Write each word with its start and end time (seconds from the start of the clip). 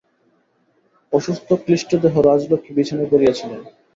অসুস্থ 1.13 1.47
ক্লিষ্টদেহ 1.63 2.13
রাজলক্ষ্মী 2.29 2.71
বিছানায় 2.77 3.09
পড়িয়া 3.11 3.33
ছিলেন। 3.39 3.61